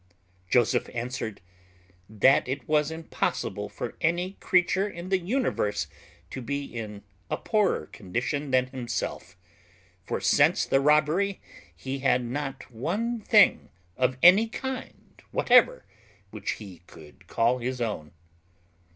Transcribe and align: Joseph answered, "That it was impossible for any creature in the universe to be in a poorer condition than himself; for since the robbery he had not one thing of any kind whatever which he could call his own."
Joseph 0.49 0.89
answered, 0.95 1.41
"That 2.09 2.47
it 2.47 2.67
was 2.67 2.89
impossible 2.89 3.69
for 3.69 3.95
any 4.01 4.31
creature 4.39 4.89
in 4.89 5.09
the 5.09 5.19
universe 5.19 5.85
to 6.31 6.41
be 6.41 6.63
in 6.65 7.03
a 7.29 7.37
poorer 7.37 7.85
condition 7.85 8.49
than 8.49 8.65
himself; 8.65 9.37
for 10.03 10.19
since 10.19 10.65
the 10.65 10.79
robbery 10.81 11.39
he 11.75 11.99
had 11.99 12.23
not 12.25 12.71
one 12.71 13.19
thing 13.21 13.69
of 13.95 14.17
any 14.23 14.47
kind 14.49 15.21
whatever 15.29 15.85
which 16.31 16.53
he 16.53 16.79
could 16.87 17.27
call 17.27 17.59
his 17.59 17.79
own." 17.79 18.11